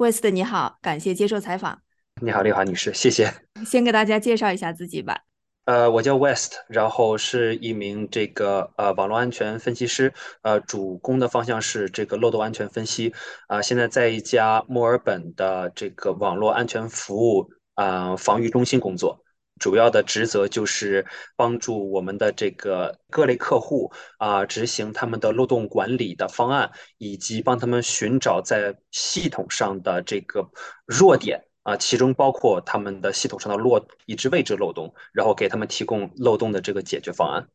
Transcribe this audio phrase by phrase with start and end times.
[0.00, 1.82] West 你好，感谢接受采访。
[2.22, 3.30] 你好，丽华女士，谢谢。
[3.66, 5.20] 先给大家介绍一下自己吧。
[5.66, 10.10] 呃，我叫 West，然后是一名这个呃网络安全分析师，
[10.40, 13.12] 呃，主攻的方向是这个漏洞安全分析。
[13.46, 19.22] 啊，现在在一家墨尔本的这个网络安全服务啊防御中心工作。
[19.60, 21.06] 主要的职责就是
[21.36, 26.68] 帮助我们的这个各类客户啊，执行他们的漏洞管理的方案，
[26.98, 30.50] 以及帮他们寻找在系统上的这个
[30.86, 37.46] 弱点啊，其中包括他们的系统上的落已知位置漏洞，然后给他们提供漏洞的这个解决方案。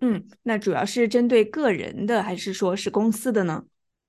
[0.00, 3.64] 嗯，那主要是针对个人的，还是说是公司的呢？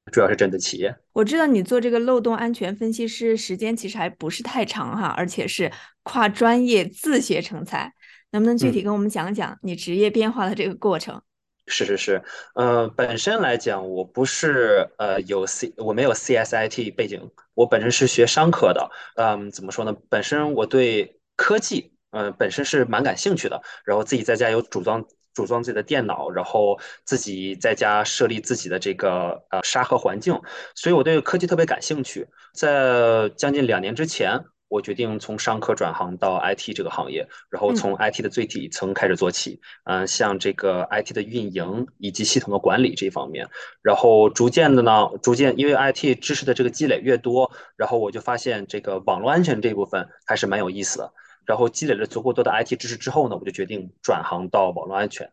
[0.09, 0.95] 主要是针对企业。
[1.13, 5.71] 我知道你做这个漏洞安全分析师时间其实还不是太长哈，而且是
[6.03, 7.93] 跨专业自学成才，
[8.31, 11.21] 能不能具体跟我们讲讲你职业变化的这个过程？
[11.67, 12.23] 是是是，
[12.55, 19.95] 呃，本身来讲，我不是呃有 C，我没有 CSIT 背景，我本身是学商科的，嗯，怎么说呢？
[20.09, 25.05] 本身我对科技，嗯，本身是蛮感兴趣的，然后自己在家有组装。
[25.39, 30.37] 组装自己的电脑，然后自己在家设立自己的这个呃沙盒环境，
[30.75, 32.27] 所以我对科技特别感兴趣。
[32.53, 43.47] 在将近两年之前，我决定从商科转行到 IT 这个行业，然后从 IT 的最底层开始做起，嗯，像这个 IT 的运营以及系统的管理这一方面，
[43.81, 51.13] 然后逐渐的呢，逐渐因为 IT 知识的这个积累越多，然后我就发现这个网络安全这部分还是蛮有意思的。
[51.50, 55.28] 然后积累了足够多的 IT 知识之后呢，我就决定转行到网络安全。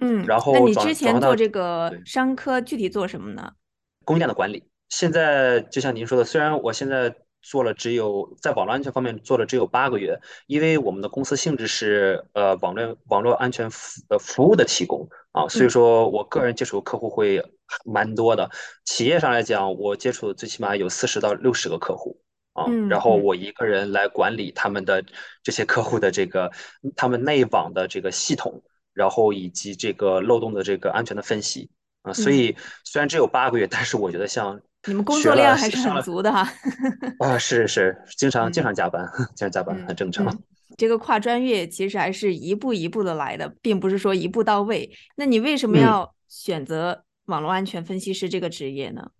[0.00, 3.52] 嗯，然后那你之前做这个商科具体做什么呢？
[4.04, 4.64] 供应链的管理。
[4.88, 17.40] 现在就像您说的，虽然我现在做了只有在网络安全方面做了只有八个月，因为我们的公司性质是呃网络网络安全服呃服务的提供啊，所以说我个人接触客户会
[17.84, 18.50] 蛮多的。
[18.84, 22.20] 企业上来讲，我接触的最起码有四十到六十个客户。
[22.54, 25.04] 啊，然后我一个人来管理他们的
[25.42, 26.50] 这些客户的这个
[26.96, 28.62] 他们内网的这个系统，
[28.92, 31.68] 然后以及这个漏洞的这个安全的分析
[32.02, 36.48] 啊，所以虽然只有八个月，但是我觉得像 你们工作量还是很足的哈。
[37.18, 40.36] 啊，是是，经常 经常加班，经常加班很正常。
[40.76, 44.90] 这个跨专业其实还是一步一步的来的，并不是说一步到位。
[45.16, 49.10] 那你为什么要选择网络安全分析师这个职业呢？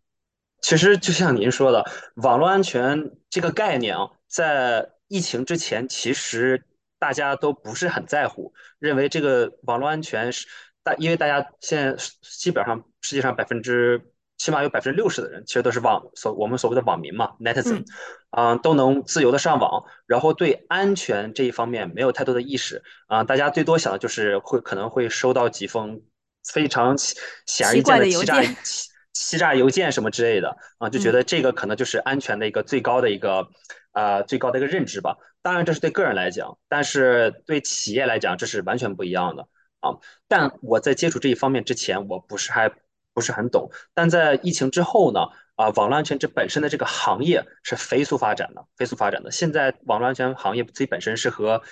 [0.65, 6.65] 其实就像您说的，网络安全这个概念啊，在疫情之前，其实
[6.99, 10.47] 大家都不是很在乎，认为这个网络安全是
[10.83, 14.01] 大，因为大家现在基本上世界上百分之
[14.39, 17.85] 起码有百分之六十的人，其实都是网所我们所谓的网民嘛，netizen，
[18.31, 26.01] 啊，都能自由的上网，然后对安全这一方面没有太多的意识啊，大家最多想的就是会可能会收到几封
[26.43, 28.43] 非常显而易见的欺诈。
[29.15, 33.49] 欺诈邮件什么之类的啊，就觉得这个可能就是安全的一个最高的一个，
[33.93, 35.17] 呃，最高的一个认知吧。
[35.41, 39.49] 当然，这是对个人来讲，但是对企业来讲，这是完全不一样的
[39.81, 39.97] 啊。
[40.27, 42.71] 但我在接触这一方面之前，我不是还
[43.13, 43.71] 不是很懂。
[43.95, 45.21] 但在疫情之后呢，
[45.55, 49.31] 啊，网络安全这本身的这个行业是飞速发展的，飞速发展的。
[49.31, 51.63] 现在网络安全行业自己本身是和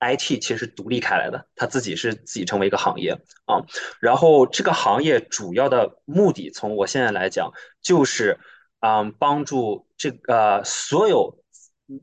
[0.00, 3.12] IT 其实是独立开来的，它自己是自己成为一个行业
[3.46, 3.66] 啊。
[4.00, 8.38] 然后这个行业主要的目的，从我现在来讲，就是
[8.80, 11.42] 嗯，帮助这个所有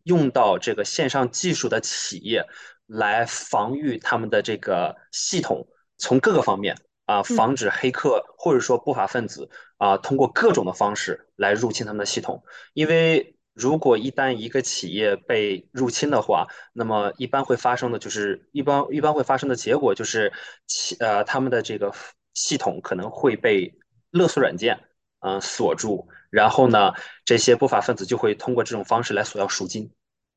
[0.03, 2.45] 用到这个线上技术的企业
[2.85, 5.67] 来防御他们的这个系统，
[5.97, 13.34] 从各个方面啊，防止黑客或者说不法分子啊，通过各种的方式来入侵他们的系统，因为。
[13.55, 20.33] 如果一旦一个企业被入侵的话，那么一般会发生的就是一般一般会发生的结果就是
[20.67, 21.93] 企呃他们的这个
[22.33, 23.73] 系统可能会被
[24.11, 24.77] 勒索软件
[25.21, 26.91] 嗯锁住，然后呢
[27.23, 29.89] 这些不法分子就会通过这种方式来索要赎金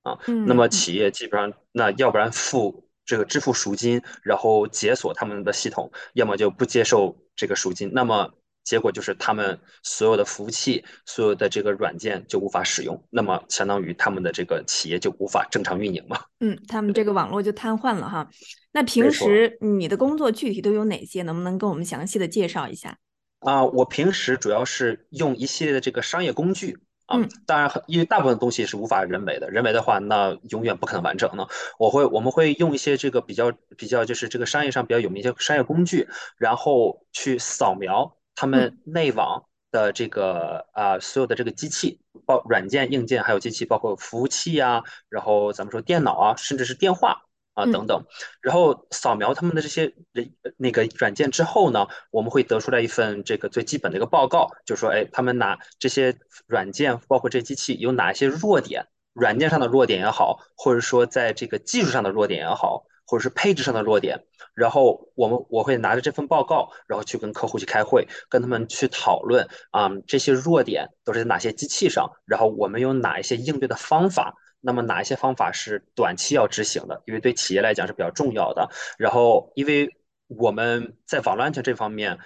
[0.02, 8.32] 啊，那么企业基本上那要不然付这个支付赎金，然后解锁他们的系统，要么就不接受这个赎金，那么。
[8.68, 16.20] 结果就是他们所有的服务器、所有的这个软件就无法使用，那么相当于他们的这个企业就无法正常运营嘛？
[16.40, 18.28] 嗯，他们这个网络就瘫痪了哈。
[18.70, 21.22] 那平时你的工作具体都有哪些？
[21.22, 22.98] 能不能跟我们详细的介绍一下？
[23.38, 26.76] 啊，我平时主要是用一系列的这个商业工具
[27.06, 31.46] 啊，当然因为大部分东西是无法人为的，人为的话那永远不可能完整呢。
[31.78, 36.06] 我会我们会用一些这个比较比较就是这个商业上比较有名一些商业工具，
[36.36, 38.14] 然后去扫描。
[38.40, 39.42] 他们内网
[39.72, 47.24] 的这个啊，所有的这个机器，包软件、硬件，还有机器，包括服务器啊，然后咱们说电脑啊，甚至是电话
[47.54, 48.04] 啊嗯等等。
[48.40, 64.22] 然后扫描他们的这些人那个软件之后呢，我们会得出来一份这个最基本的一个报告，就是说，哎，他们哪这些软件，包括这机器有哪些弱点，软件上的弱点也好，或者说在这个技术上的弱点也好，或者是配置上的弱点，
[64.54, 74.34] 然后我们我会拿着这份报告，然后去跟客户去开会，跟他们去讨论啊、这些弱点都是在哪些机器上，然后我们有哪一些应对的方法。
[74.60, 77.00] 那么哪一些方法是短期要执行的？
[77.06, 78.68] 因为对企业来讲是比较重要的。
[78.98, 79.88] 然后，因为
[80.26, 82.18] 我们在网络安全这方面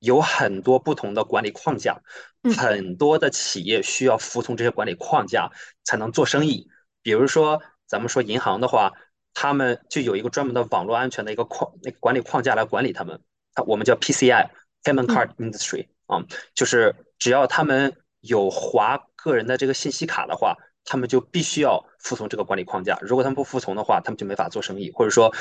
[0.00, 1.96] 有很多不同的管理框架，
[2.42, 5.48] 嗯很多的企业需要服从这些管理框架
[5.84, 6.68] 才能做生意。
[7.00, 8.92] 比如说，咱们说银行的话，
[9.40, 13.20] 他们就有一个专门的网络安全的一个框那个管理框架来管理他们，
[13.54, 16.24] 它我们叫 PCI（Payment 嗯 Card Industry） 啊、
[16.56, 22.98] 就是只要他们有划个人的这个信息卡的话，他们就必须要服从这个管理框架。
[23.00, 25.32] 如果他们不服从的话，他们就没法做生意，或者说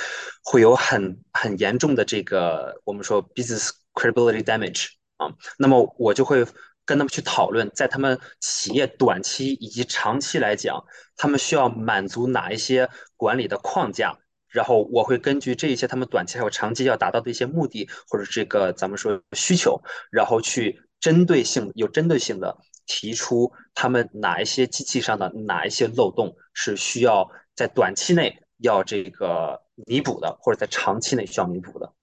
[0.44, 5.34] 会有很很严重的这个我们说 business credibility damage 啊。
[5.58, 6.46] 那么我就会
[6.88, 10.84] 跟他们去讨论，在他们企业短期以及长期来讲，
[11.18, 14.18] 他们需要满足哪一些管理的框架。
[14.48, 19.80] 然后我会根据这一些他们短期还有长期要达到的一些目的，或者这个咱们说需求，
[20.10, 31.94] 然后去针对性有针对性的提出他们哪一些机器上的哪一些漏洞是需要在短期内要这个弥补的，或者在长期内需要弥补的。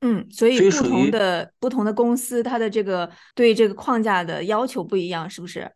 [0.00, 5.70] 嗯，所以不同的不同的公司，它的这个对这个框架的要求不一样，是不是？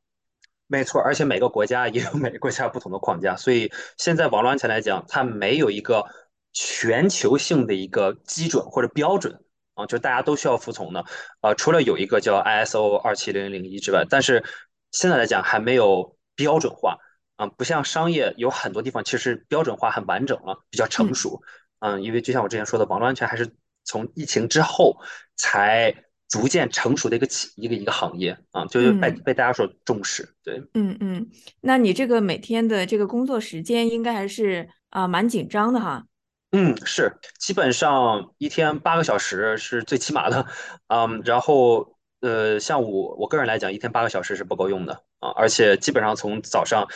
[0.67, 6.05] 没错，而且每个国家也有 每个国家不同的框架，所以现在网络安全来讲，它没有一个
[6.53, 9.43] 全球性的一个基准或者标准
[9.75, 11.05] 啊，就大家都需要服从的。
[11.41, 14.45] 呃，除了有一个叫 ISO 二七零零一之外，但是
[14.93, 16.99] 现在来讲还没有标准化
[17.35, 21.43] 啊，不像商业有很多地方其实标准化很完整了，比较成嗯熟。
[21.81, 23.55] 嗯，因为就像我之前说的，网络安全还是
[23.85, 24.97] 从疫情之后
[25.37, 25.95] 才
[26.29, 30.29] 逐渐成熟的一个企一个一个行业啊，就是被嗯被大家所重视。
[30.45, 30.63] 对。
[30.75, 31.31] 嗯嗯，
[31.61, 36.07] 那你这个每天的这个工作时间应该还是啊、蛮紧张的哈。
[36.53, 40.47] 嗯，是，基本上一天八个小时是最起码的，
[40.89, 46.89] 嗯，然后呃，像我我个人来讲，一天八个小时是不够用的啊，而且基本上从早上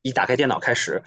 [0.00, 1.02] 一打开电脑开始，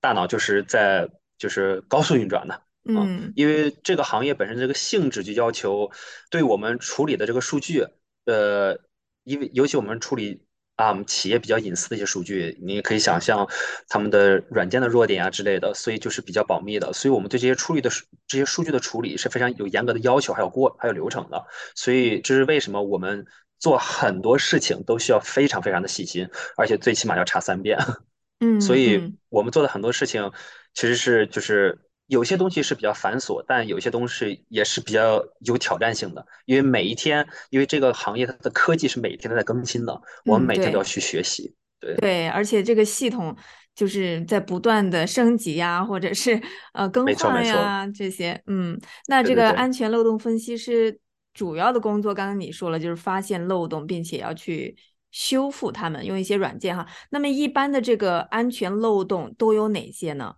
[0.00, 5.90] 大脑就是在就是高速运转的啊，嗯因为这个行业本身这个性质就要求
[6.30, 7.86] 对我们处理的这个数据，
[8.24, 8.78] 呃，
[9.24, 10.42] 因为尤其我们处理。
[10.78, 13.44] 啊，企业比较隐私的一些数据，你也可以想象
[13.88, 16.92] 他们的软件的弱点啊之类的，所以就是比较保密的。
[16.92, 17.90] 所以我们对这些处理的
[18.28, 21.44] 这些数据的处理是非常有严格的要求，还有过还有流程的。
[21.74, 23.26] 所以这是为什么我们
[23.58, 27.76] 做很多事情都需要非常非常的细心，而且最起码要查三遍。
[28.38, 30.30] 嗯所以我们做的很多事情
[30.74, 31.76] 其实是就是
[32.08, 41.54] 有些东西是比较繁琐，但有些东西也是比较有挑战性的，因为每一天，因为这个行业它的科技是每天都在更新的，我们每天都要去学习。
[41.80, 43.36] 对，对，而且这个系统
[43.74, 48.42] 就是在不断的升级呀，或者是呃更换呀这些。
[48.46, 48.76] 嗯，
[49.06, 49.34] 那这。
[49.38, 50.98] 个安全漏洞分析师
[51.32, 54.76] 主要的工作，刚刚你说了，就是发现漏洞，并且要去
[55.12, 56.84] 修复它们，用一些软件哈。
[57.10, 60.34] 那么一般的这个安全漏洞都有哪些呢？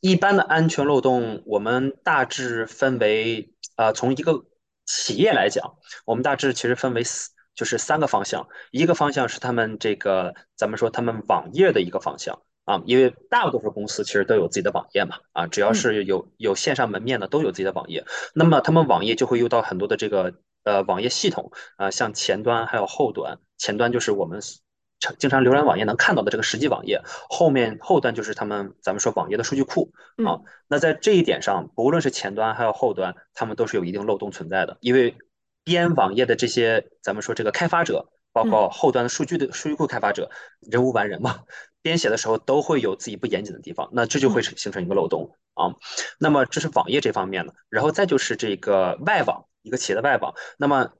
[0.00, 4.44] 一般的安全漏洞，我们大致分为，呃，从一个
[4.86, 5.74] 企业来讲，
[6.06, 8.48] 我们大致其实分为四，就是三个方向。
[8.70, 18.06] 一个方向是他们这个，咱们说他们网页的一个方向啊，因为大多数公司其实都有自己的网页嘛，啊，只要嗯是有有线上门面的都有自己的网页。
[18.34, 20.32] 那么他们网页就会用到很多的这个
[20.64, 24.69] 呃网页系统啊、像前端还有后端，前端就是我们常
[25.18, 29.92] 经常浏览网页能看到的这个实际网页，后面后端就是他们咱们说网页的数据库
[30.24, 30.34] 啊。
[30.34, 35.16] 嗯那在这一点上，不论是前端还有后端，他们都是有一定漏洞存在的，因为
[35.64, 40.30] 编网页的这些咱们说这个开发者，包嗯括后端的数据的数据库开发者，
[40.60, 41.40] 人无完人嘛，
[41.82, 45.74] 编写的时候都会有自己不严谨的地方，那这就会嗯形成一个漏洞啊。
[46.20, 50.92] 那么这是网页这方面的，然后再就是这个外网，一个企业的外网，那么。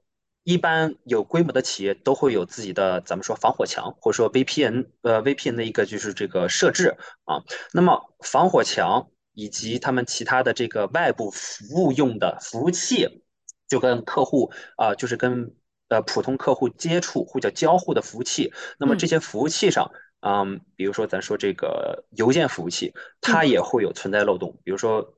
[0.43, 6.95] 一般有规模的企业都会有自己的，咱们说防火墙，或者说 VPN，呃，VPN 的一个就是这个设置
[7.25, 7.43] 啊。
[7.73, 13.23] 那么防火墙以及他们其他的这个外部服务用的服务器，
[13.67, 15.53] 就跟客户啊、呃就是跟
[15.89, 18.51] 呃普通客户接触或者交互的服务器。
[18.79, 24.59] 那么这嗯些服务器上，嗯，比如说咱说这个邮件服务器，它嗯也会有存在漏洞。
[24.63, 25.13] 比如说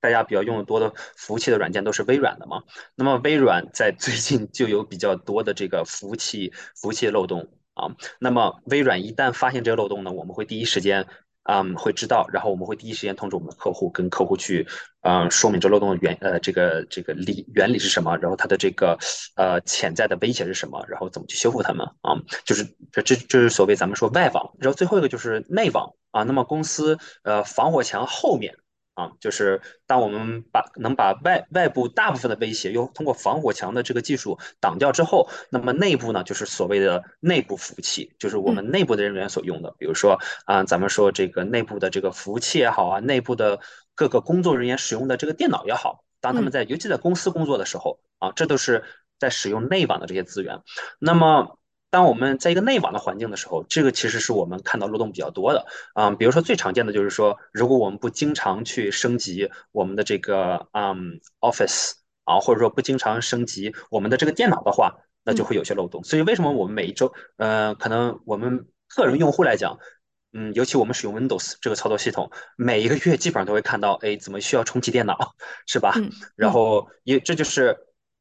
[0.00, 2.62] 大家比较用的多的服务器的软件都是微软的嘛，
[2.94, 7.88] 那么微软在最近就有比较多的这个服务器服务器漏洞啊。
[8.18, 11.06] 那么微软一旦发现这个漏洞呢，我们会第一时间
[11.46, 14.66] 嗯，会知道，然后我们会第一时间通知我们的客户，跟客户去，
[15.02, 18.96] 嗯，说明这漏洞原呃这个这个理原理是什么，然后它的这个
[19.36, 22.16] 呃潜在的威胁是什么，然后怎么去修复它们啊，
[22.46, 28.54] 就是这这这是所谓咱们说外网，然后最后一个就是内网啊，那么公司呃防火墙后面。
[28.94, 43.58] 啊，就是当我们把能把外外部大部分的威胁，又通过防火墙的这个技术挡掉之后，那么内部呢，就是所谓的内部服务器，就是我们内部的人员所用的，比如说啊，咱们说这个内部的这个服务器也好啊，内部的
[43.94, 48.84] 各个工作人员使用的这个电脑也好，当他们在尤其在公司工作的时候啊，这都是
[49.18, 50.60] 在使用内网的这些资源，
[50.98, 51.58] 那么。
[51.94, 56.10] 当我们在一个内网的环境的时候，这个其实是我们看到漏洞比较多的啊。
[56.10, 61.92] 比如说最常见的就是说，如果我们不经常去升级我们的这个嗯 Office
[62.24, 66.02] 啊，或者说不经常升级我们的这个电脑的话，那就会有些漏洞。
[66.02, 69.78] 所以为什么我们每一周，呃，可能我们个人用户来讲，
[70.32, 75.36] 嗯，尤其我们使用 Windows 这个操作系统，每一个月基本上都会看到，哎，怎么需要重启电脑，
[75.68, 75.94] 是吧？
[76.34, 77.76] 然后也这就是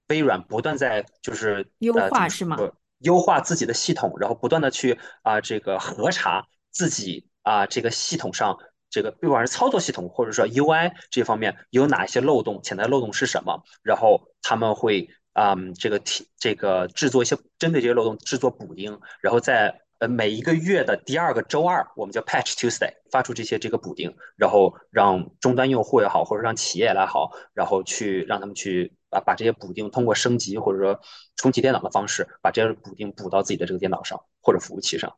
[0.09, 2.55] 微软不断在就是优化是吗？
[3.03, 8.57] 优化自己的系统，然后不断的去啊这个核查自己啊这个系统上
[8.89, 28.93] 这个不管是操作系统或者说 UI 这方面有哪些漏洞，潜在漏洞是什么，然后他们会啊这个提这个制作一些针对这些漏洞制作补丁，然后在呃每一个月的第二个周二，我们叫 Patch Tuesday 发出这些这个补丁，然后让终端用户也好，或者让企业来好，然后去让他们去。
[29.13, 30.99] 把把这些补丁通过升级或者说
[31.35, 35.13] 重启电脑的方式，把这些补丁补到自己的这个电脑上或者服务器上。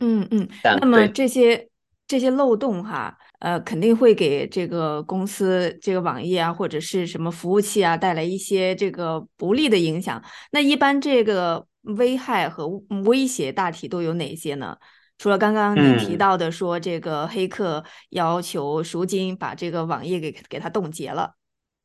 [0.00, 0.48] 嗯嗯。
[0.80, 1.68] 那么这些
[2.06, 10.22] 这些漏洞哈，呃，肯定会给这个公司这个网页啊，或者是什么服务器啊，带来一些这个不利的影响。
[10.50, 12.66] 那一般这个危害和
[13.04, 14.76] 威胁大体都有哪些呢？
[15.18, 21.34] 除了刚刚你提到的说这个黑客要求赎金，把这个网页给给他冻结了。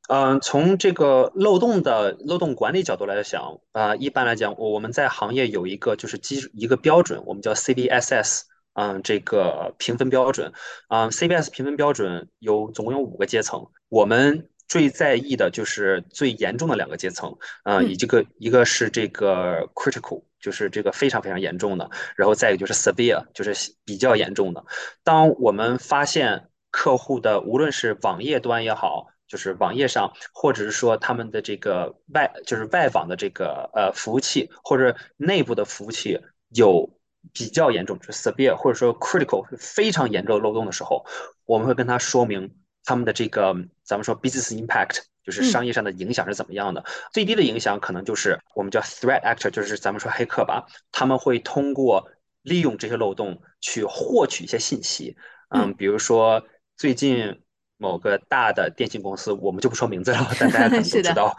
[0.10, 8.42] 嗯，从这个漏洞的漏洞管理角度来讲，啊，一般来讲，我我们在行业有一个就是基一个标准，我们叫 CBSS，
[8.74, 10.52] 嗯，这个评分标准，
[10.90, 24.66] 嗯，CBS 评分标准有总共有五个阶层，我们最在意的就是最严重的两个阶层，嗯，以这个一个是这个 critical，就是这个非常非常严重的，然后再一个就是 severe，就是比较严重的。
[25.04, 36.88] 当我们发现客户的无论是网页端也好，就是网页上，或者是说他们的这个外，就是外网的这个呃服务器，或者内部的服务器有
[37.32, 41.04] 比较严重，就是 severe 或者说 critical 非常严重的漏洞的时候，
[41.46, 42.54] 我们会跟他说明
[42.84, 46.86] 他们的这个咱们说 business impact，就是商业上的影响是怎么样的。
[47.12, 52.08] 最低的影响可能就是我们叫 threat actor，就是咱们说黑客吧，他们会通过
[52.44, 55.18] 利用这些漏洞去获取一些信息，
[55.50, 56.46] 嗯，比如说
[56.78, 57.40] 最近。
[57.84, 61.36] 某个大的电信公司，我们就不说名字了，但大家可能都知道，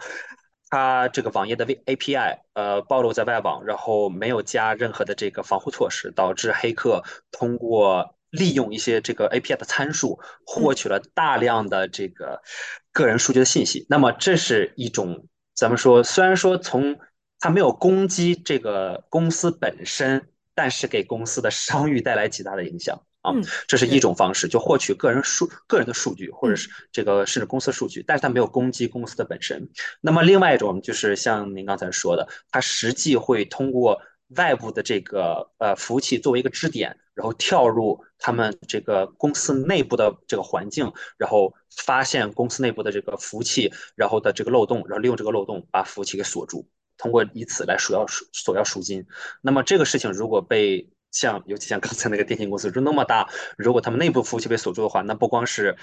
[0.69, 12.39] 它这个网页的 V API 呃暴露在外网，然后没有加任何的这个防护措施，导致黑客通过利用一些这个 API 的参数，获取了大量的这个
[12.91, 13.87] 个人数据的信息。
[13.89, 16.95] 那么这是一种咱们说，虽然说从
[17.39, 23.01] 它没有攻击这个公司本身，但是给公司的商誉带来极大的影响。
[23.25, 23.33] 啊，
[23.67, 29.67] 这是一种方式，就获取个人数、个人的数据，或者是这个甚至公司数据，但是它没有攻击公司的本身。
[29.99, 33.99] 那么另外一种就是像您刚才说的，它实际会通过
[34.35, 41.53] 外部的这个呃服务器作为一个支点，然后跳入他们这个公司内部的这个环境，然后
[41.85, 46.67] 发现公司内部的这个服务器，然后的这个漏洞，然后利用这个漏洞把服务器给锁住，
[46.97, 49.05] 通过以此来索要索索要赎金。
[49.41, 55.77] 那么这个事情如果被像尤其像刚才那个电信公司就那么大，如果他们内部服务器被锁住的话，那不光是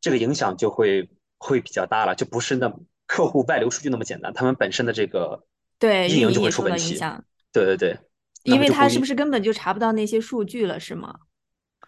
[0.00, 2.72] 这个影响就会会比较大了，就不是那
[3.06, 5.44] 客户外流数据那么简单，他们本身的这个
[5.78, 6.98] 对运营就会出问题。
[7.52, 7.98] 对对对，
[8.44, 11.14] 因为他是不是根本就查不到那些数据了，是吗？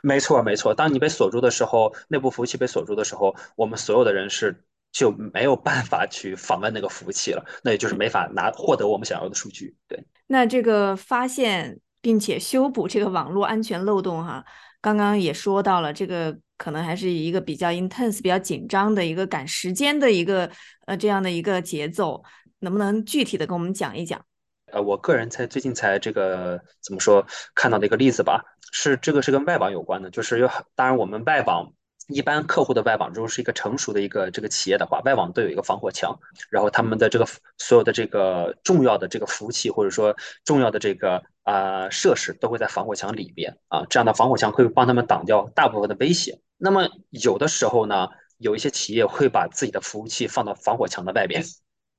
[0.02, 4.62] 没错没错，当你被锁住的时候，内部服务器被锁住的时候，我们所有的人是
[4.92, 9.74] 就没有办法去访问那个服务器了，那也就是没法拿获得我们想要的数据。
[9.88, 11.80] 对，那这个发现。
[12.04, 14.44] 并且修补这个网络安全漏洞，哈，
[14.82, 20.50] 刚刚也说到了，这个可能还是一个比较 intense、比较紧张的一个赶时间的一个
[20.84, 22.22] 呃这样的一个节奏，
[22.58, 24.22] 能不能具体的跟我们讲一讲？
[24.70, 31.72] 呃，我个人才最近才这个怎么说看到的一个例子吧，是这个是跟外网有关的，就是有当然我们外网
[32.08, 36.18] 一般客户的外网如果是一个成熟的一个这个企业的话，外网都有一个防火墙，
[36.50, 37.26] 然后他们的这个
[37.58, 46.40] 所有的这个重要的这个服务器或者说重要的这个啊设施都会在防火墙里边啊，这样的防火墙会帮他们挡掉大部分的威胁。
[46.56, 48.08] 那么有的时候呢，
[48.38, 51.44] 有一些企业会把自己的服务器放到防火墙的外边。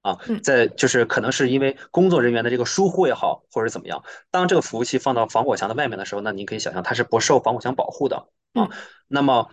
[0.05, 8.69] 啊，在就是可能是因为工作人员的这个疏忽也好，或者怎么样，当这个服务器放到防火墙的外面的时候，那您可以想象它是不受防火墙保护的啊。
[9.07, 9.49] 那么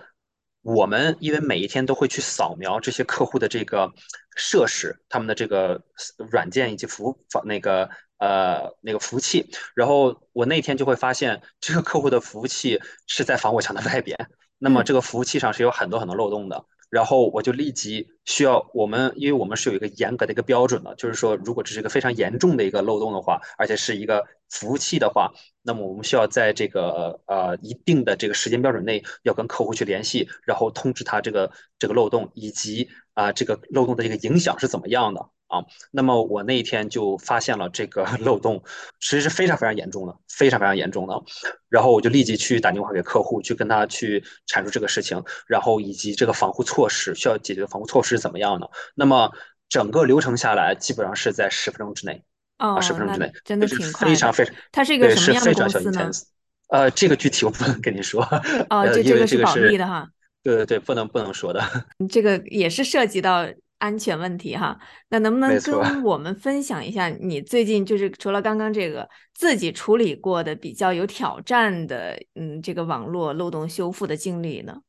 [0.63, 3.93] 我们因为每一天都会去扫描这些客户的这个
[4.37, 5.83] 设施，他们的这个
[6.31, 14.17] 软件以及服那个呃那个服务器，然后我那天就会发现这个客户的服务器是在防火墙的外边，
[14.59, 16.65] 那么这个服务器上是有很多很多漏洞的。
[16.91, 35.29] 然后我就立即需要我们，因为我们是有一个严格的一个标准的，就是说，如果这是一个非常严重的一个漏洞的话，而且是一个服务器的话，那么我们需要在这个呃一定的这个时间标准内，要跟客户去联系，然后通知他这个这个漏洞以及啊这个漏洞的一个影响是怎么样的。
[35.53, 38.65] 啊，那么我那一天就发现了这个 漏洞，
[39.01, 41.23] 其实是非常非常严重的，非常非常严重的。
[41.69, 48.71] 然后我就立即去打电话给客户，去跟他去阐述这个事情，然后以及这个防护措施需要解决的防护措施是怎么样的。
[48.95, 49.31] 那么
[49.69, 52.25] 整个流程下来，基本上是在十分钟之内，
[52.69, 54.55] 啊，十分钟之内，真的挺快，非常非常。
[54.71, 56.11] 它是一个什么样的公司呢？
[56.69, 58.23] 呃，这个具体我不能跟你说，
[58.71, 60.09] 哦， 这这个是保密的哈。
[60.43, 61.63] 对对对，不能不能说的。
[62.09, 63.47] 这个也是涉及到。
[63.83, 64.79] 安全问题哈，
[65.09, 74.83] 那能不能跟我们分享一下你最近就是除了刚刚这个自己处理过的比较有挑战的，嗯，这个网络漏洞修复的经历呢？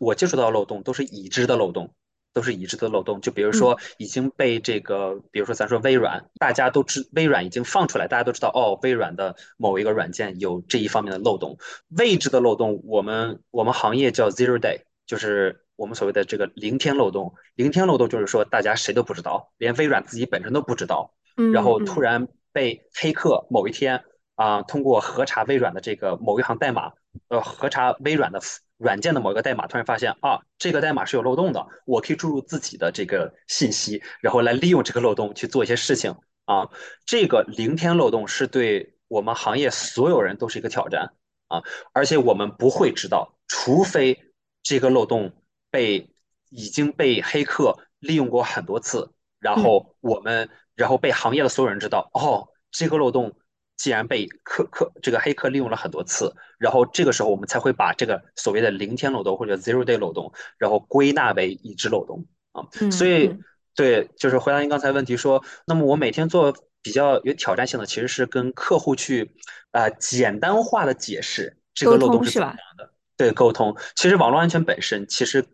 [0.00, 1.94] 我接触到漏洞都是已知的漏洞，
[2.32, 3.20] 都是已知的漏洞。
[3.20, 11.58] 就比如说已经被这个，比如说咱说微软，大家都知微软已经放出来，大家都知道哦，微软的某一个软件有这一方面的漏洞。
[11.88, 15.64] 未知的漏洞，我们我们行业叫 zero day，就是。
[15.80, 21.14] 我们所谓的这个零天漏洞，零天漏洞就是说大家谁都不知道，连微软自己本身都不知道，
[21.54, 26.92] 然后突然被黑客某一天啊，通过核查微软的这个某一行代码，
[27.28, 28.40] 呃，核查微软的
[28.80, 36.12] 软件的某一个代码，突然发现啊，这个代码是有漏洞的，我可以注入自己的这个信息，然后来利用这个漏洞去做一些事情
[36.46, 36.68] 啊。
[37.04, 41.12] 这个零天漏洞是对我们行业所有人都是一个挑战
[41.48, 41.62] 啊，
[41.92, 44.18] 而且我们不会知道，除非
[44.62, 45.32] 这个漏洞。
[45.72, 46.10] 被
[46.48, 53.36] 已经被黑客利用过很多次，然后我们，然后被行业的所有人知道，哦，这个漏洞
[53.80, 62.68] 既然被客客这个黑客利用了很多次，然后这个时候我们才会把这个所谓的零天漏洞或者 zero day 漏洞，然后归纳为已知漏洞啊。
[62.90, 63.34] 所以，
[63.74, 69.34] 对，就是回答您刚才问题说，那么我每天做比较有挑战性的，其实是跟客户去
[69.72, 73.74] 呃简单化的解释这个漏洞是怎么样的，对，沟通。
[73.96, 75.46] 其实网络安全本身其实。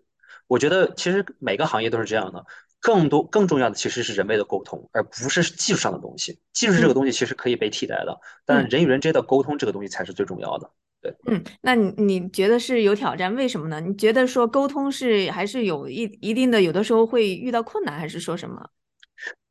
[0.48, 2.46] 我觉得其实每个行业都是这样的，
[2.80, 6.38] 更多更重要的其实是人为的沟通，而不是技术上的东西。
[6.52, 10.70] 技术这个东西其实可以被替代的，但人与人之间的沟通这个东西才是最重要的。
[11.00, 13.34] 对，嗯，那你你觉得是有挑战？
[13.34, 13.80] 为什么呢？
[13.80, 18.68] 你觉得说沟通是还是有一一定的，有的时候会遇到困难，还是说什么？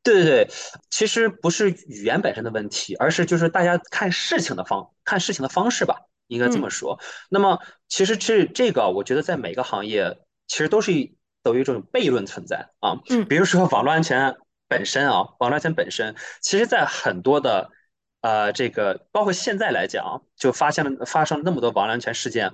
[0.01, 0.47] 对对对，
[0.89, 5.95] 其实不是语言本身的问题，而是就是大家看事情的方看事情的方式吧，
[6.27, 6.99] 应该这么说。
[7.29, 7.59] 那么
[7.89, 10.19] 其实这这个，我觉得在每个行业。
[10.47, 10.91] 其实都是
[11.45, 14.35] 都有一种悖论存在啊，嗯，比如说网络安全
[14.67, 17.69] 本身啊，网络安全本身，其实在很多的
[18.21, 22.51] 呃这个，包括现在来讲，就发现了发生了那么多网络安全事件，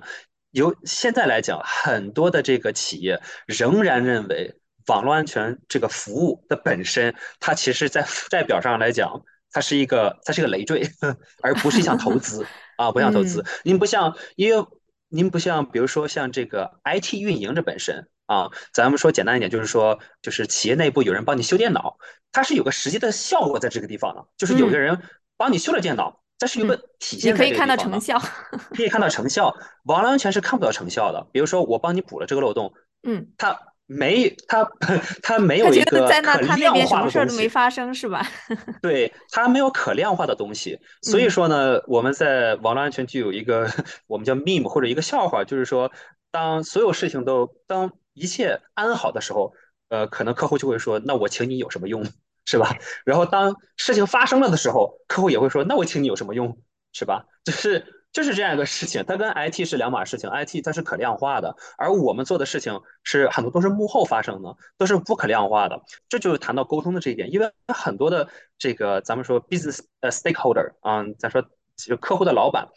[0.50, 10.86] 由现在来讲，很多的这个企业仍然认为网络安全这个服务的本身，它其实在负债表上来讲，它是一个它是一个累赘，
[11.42, 14.66] 而不是一项投资 啊，不像投资，您不像因为。
[15.14, 21.98] 您不像，比如说像这个 IT 运营这本身啊，咱们说简单一点，就是说，就是企业内部有人帮你修电脑，
[22.30, 25.00] 它是有个实际的效果在这个地方的，就是有个人
[25.36, 27.34] 帮你修了电脑，但是有个体现。
[27.34, 28.18] 你可以看到成效，
[28.74, 29.54] 可以看到成效。
[29.84, 31.26] 网络安全是看不到成效的。
[31.32, 33.58] 比如说我帮你补了这个漏洞，嗯，它。
[33.86, 34.66] 没，他
[35.22, 38.26] 他没有一个可量化的东西，没发生是吧？
[38.80, 43.68] 对，他没有可量化的东西，所以说呢，我们在网络安全就有一个
[44.06, 45.92] 我们叫 meme 或者一个笑话，就是说，
[46.30, 49.54] 当所有事情都当一切安好的时候，
[49.88, 52.04] 呃，可能客户就会说，那我请你有什么用，
[52.44, 52.76] 是吧？
[53.04, 56.58] 然后当事情发生了的时候，客户也会说，那我请你有什么用，
[56.92, 57.26] 是吧？
[57.44, 57.98] 就是。
[58.12, 60.28] 就是这样一个事情，它跟 IT 是两码事情。
[60.28, 65.80] IT 它是可量化的，而我们做的事情是很多都是幕后发生的，都是不可量化的。
[66.10, 71.42] 这就是谈到沟通的这一点，因为很多的这个咱们说 business 呃 stakeholder 啊，咱说
[71.74, 72.68] 就客户的老板，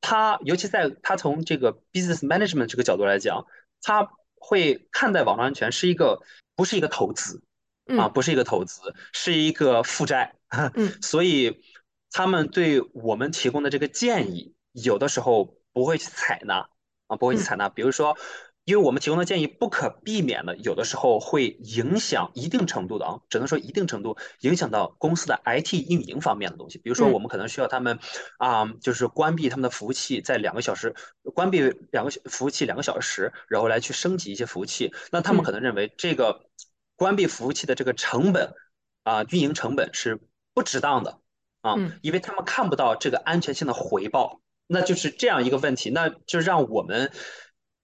[0.00, 3.44] 他尤其在他从这个 business management 这个角度来讲，
[3.82, 4.08] 他
[4.40, 6.20] 会看待网络安全是一个
[6.56, 7.42] 不是一个投资
[7.98, 8.80] 啊，不是一个投资，
[9.12, 10.34] 是一个负债。
[10.74, 11.62] 嗯，所以
[12.10, 16.68] 他们对我们提供的这个建议，有的时候不会去采纳
[17.06, 17.68] 啊，不会去采纳。
[17.68, 18.16] 比如说。
[18.68, 26.76] 因为我们提供的建议不可避免的，有的时候会影响一定程度的啊，只能说一定程度影响到公司的 IT 运营方面的东西。
[26.76, 27.98] 比如说，我们可能需要他们
[28.36, 30.94] 啊，就是关闭他们的服务器，在两个小时
[31.34, 34.92] 关闭两个服务器两个小时，然后来去升级一些服务器。
[35.10, 36.44] 那他们可能认为这个
[36.94, 38.52] 关闭服务器的这个成本
[39.02, 40.20] 啊，运营成本是
[40.52, 41.20] 不值当的
[41.62, 44.42] 啊，因为他们看不到这个安全性的回报。
[44.66, 47.10] 那就是这样一个问题，那就让我们。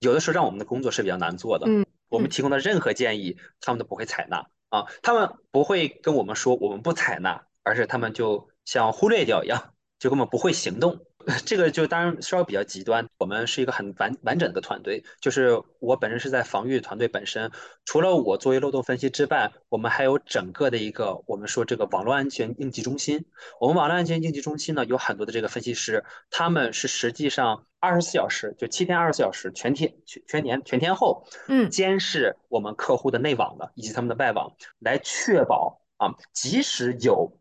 [0.05, 11.07] 有的时候让我们的工作是比较难做的，嗯，我们提供的任何建议，他们都不会采纳啊，他们不会跟我们说我们不采纳，而是他们就像忽略掉一样，就根本不会行动。
[11.47, 13.09] 这个就当然稍微比较极端。
[13.19, 17.51] 我们是一个很完完整的团队，就是我本身是在防御团队本身，
[17.85, 23.25] 除了我作为漏洞分析之外，我们还有整个的一个我们说这个网络安全应急中心。
[23.61, 37.39] 我们网络安全应急中心呢，有很多的这个分析师，他们是实际上二十四小时，就七天二十四小时，全天全全年全天候，嗯，监视我们客户的内网的以及他们的外网，来确保啊，即使有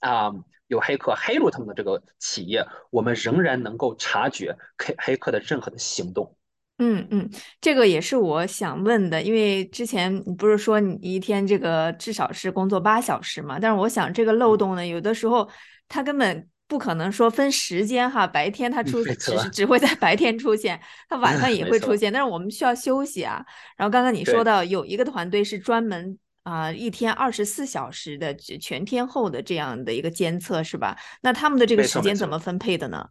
[0.00, 0.32] 啊。
[0.74, 6.36] 有黑客黑入他们的这个企业，我们仍然能够察觉黑黑客的任何的行动。
[6.78, 13.58] 嗯嗯，这个也是我想问的，因为之前你不是说你一天这个至少是工作八小时嘛？
[13.60, 15.48] 但是我想这个漏洞呢，有的时候
[15.88, 23.44] 它根本不可能说分时间哈，白天它出只是只会在白天出现，它晚上 也会出现，但是我们需要休息啊。
[23.76, 26.18] 然后刚刚你说到有一个团队是专门。
[26.44, 30.96] 啊，一天二十四小时的全天候的这样的一个监测是吧？
[31.22, 33.08] 那他们的这个时间怎么分配的呢？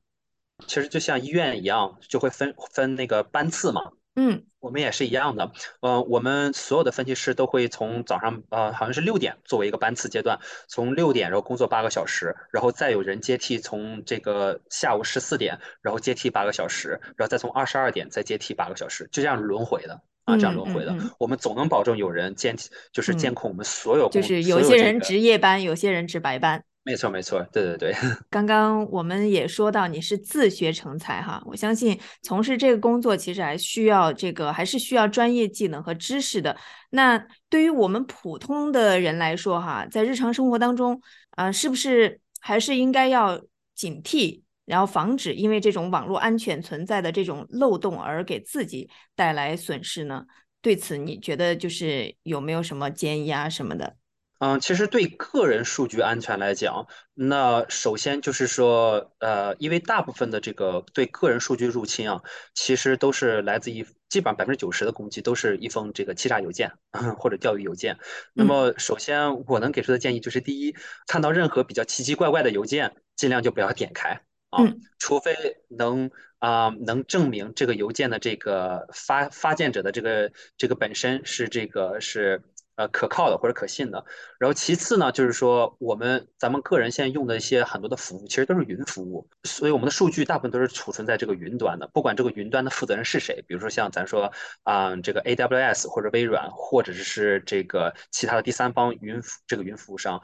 [0.67, 3.81] 其实就像医院一样，就会分分那个班次嘛。
[4.15, 5.51] 嗯，我们也是一样的。
[5.81, 19.99] 呃，我们所有的分析师都会从早上呃好像是六点作为一个班次阶段，从六点然后工作八个小时，然后再有人接替从这个下午十四点，然后接替八个小时，然后再从二十二点再接替八个小时，就这样轮回的。
[20.25, 22.55] 啊，这样轮回的，我们总能保证有人监，
[22.91, 26.63] 就是监控我们所有，就是有些人值夜班，有些人值白班。
[26.85, 27.95] 没错，没错，对对对。
[28.29, 36.55] 刚刚我们也说到你是自学成才哈，我相信从事这个工作其实还需要这个，还是需要专业技能和知识的。
[36.89, 43.41] 那对于我们普通的人来说哈，在日常生活当中啊，是不是还是应该要
[43.73, 44.42] 警惕？
[44.65, 50.25] 然后防止因为这种网络安全存在的这种漏洞而给自己带来损失呢？
[50.61, 53.95] 对此你觉得就是有没有什么建议啊什么的？
[54.39, 62.21] 嗯，其实对个人数据安全来讲，那首先就是说，呃，因为大部分的这个对个人数据入侵啊，
[62.53, 66.69] 其实都是来自于基本上百分之九十的攻击都是一封这个欺诈邮件
[67.17, 67.97] 或者钓鱼邮件。
[68.33, 70.75] 那么首先我能给出的建议就是，第一，
[71.07, 74.19] 看到任何比较奇奇怪怪的邮件，尽量就不要点开。
[74.53, 74.63] 啊，
[74.99, 75.35] 除非
[75.67, 82.43] 能啊能证明这个邮件的这个发发件者的这个这个本身是这个是
[82.75, 84.05] 呃可靠的或者可信的。
[84.39, 91.87] 然后其次呢，就是说我们咱们个人现在用的一些很多的服务，其实都是云服务，所以我们的数据大部分都是储存在这个云端的。
[91.93, 94.31] 不管这个云端的负责人是谁，比如说像咱说
[94.63, 100.21] 啊这个 AWS 或者微软，或者是这个其他的第三方云这个云服务商。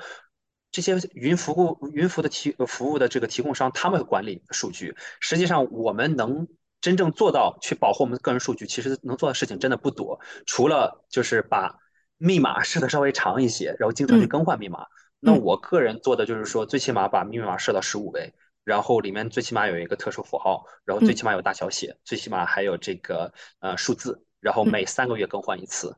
[0.72, 4.96] 这些云服务、云服的提服务的这个提供商，他们管理数据。
[5.20, 6.48] 实际上，我们能
[6.80, 10.20] 真正做到去保护我们的个人数据，其实能做的事情真的不多。
[10.46, 11.80] 除了就是把
[12.18, 14.86] 密码设的稍微长一些，然后经常去更换密码。
[15.20, 25.96] 那我个人做的就是说，最起码把密码设到十五位，然后里面最起码有一个特殊符号，然后最起码有大小写，最起码还有这个呃数字，然后每三个月更换一次。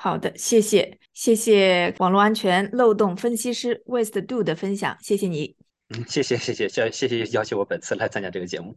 [0.00, 5.56] 好的，谢谢，谢谢网络安全漏洞分析师 West Do 的分享，谢谢你。
[5.88, 8.76] 嗯，谢谢，谢谢，谢谢谢邀请我本次来参加这个节目。